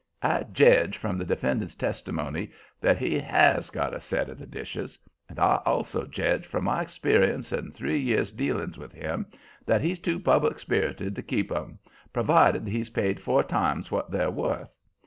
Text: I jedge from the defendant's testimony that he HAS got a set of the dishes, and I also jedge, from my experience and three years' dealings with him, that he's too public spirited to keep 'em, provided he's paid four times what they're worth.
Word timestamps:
I 0.23 0.45
jedge 0.55 0.97
from 0.97 1.19
the 1.19 1.25
defendant's 1.25 1.75
testimony 1.75 2.49
that 2.79 2.97
he 2.97 3.19
HAS 3.19 3.69
got 3.69 3.93
a 3.93 3.99
set 3.99 4.29
of 4.29 4.39
the 4.39 4.47
dishes, 4.47 4.97
and 5.29 5.37
I 5.37 5.61
also 5.63 6.07
jedge, 6.07 6.47
from 6.47 6.63
my 6.63 6.81
experience 6.81 7.51
and 7.51 7.71
three 7.71 7.99
years' 7.99 8.31
dealings 8.31 8.79
with 8.79 8.93
him, 8.93 9.27
that 9.67 9.81
he's 9.81 9.99
too 9.99 10.19
public 10.19 10.57
spirited 10.57 11.15
to 11.15 11.21
keep 11.21 11.51
'em, 11.51 11.77
provided 12.11 12.65
he's 12.65 12.89
paid 12.89 13.21
four 13.21 13.43
times 13.43 13.91
what 13.91 14.09
they're 14.09 14.31
worth. 14.31 14.73